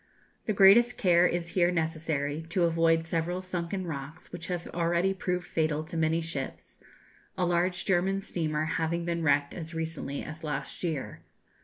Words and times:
The 0.47 0.53
greatest 0.53 0.97
care 0.97 1.27
is 1.27 1.49
here 1.49 1.69
necessary, 1.69 2.43
to 2.49 2.63
avoid 2.63 3.05
several 3.05 3.39
sunken 3.39 3.85
rocks, 3.85 4.31
which 4.31 4.47
have 4.47 4.65
already 4.69 5.13
proved 5.13 5.45
fatal 5.45 5.83
to 5.83 5.95
many 5.95 6.21
ships, 6.21 6.83
a 7.37 7.45
large 7.45 7.85
German 7.85 8.19
steamer 8.21 8.65
having 8.65 9.05
been 9.05 9.21
wrecked 9.21 9.53
as 9.53 9.75
recently 9.75 10.23
as 10.23 10.43
last 10.43 10.83
year. 10.83 11.21